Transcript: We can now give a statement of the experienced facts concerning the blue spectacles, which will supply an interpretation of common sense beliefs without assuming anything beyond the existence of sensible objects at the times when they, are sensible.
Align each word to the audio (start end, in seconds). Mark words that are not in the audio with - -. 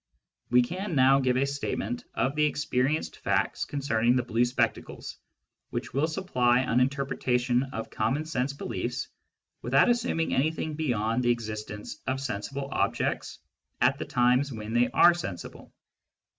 We 0.49 0.63
can 0.63 0.95
now 0.95 1.19
give 1.19 1.37
a 1.37 1.45
statement 1.45 2.05
of 2.15 2.35
the 2.35 2.43
experienced 2.45 3.17
facts 3.19 3.65
concerning 3.65 4.15
the 4.15 4.23
blue 4.23 4.45
spectacles, 4.45 5.17
which 5.69 5.93
will 5.93 6.07
supply 6.07 6.61
an 6.61 6.79
interpretation 6.79 7.61
of 7.71 7.91
common 7.91 8.25
sense 8.25 8.51
beliefs 8.51 9.09
without 9.61 9.89
assuming 9.91 10.33
anything 10.33 10.73
beyond 10.73 11.21
the 11.21 11.29
existence 11.29 12.01
of 12.07 12.19
sensible 12.19 12.67
objects 12.71 13.37
at 13.79 13.99
the 13.99 14.05
times 14.05 14.51
when 14.51 14.73
they, 14.73 14.89
are 14.89 15.13
sensible. 15.13 15.71